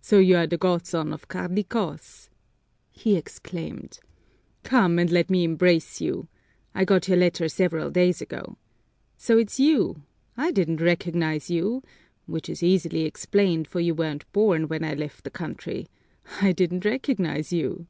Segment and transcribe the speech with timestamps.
[0.00, 2.30] "So you are the godson of Carlicos!"
[2.92, 3.98] he exclaimed.
[4.62, 6.28] "Come and let me embrace you!
[6.76, 8.56] I got your letter several days ago.
[9.16, 10.04] So it's you!
[10.36, 11.82] I didn't recognize you,
[12.26, 15.88] which is easily explained, for you weren't born when I left the country,
[16.40, 17.88] I didn't recognize you!"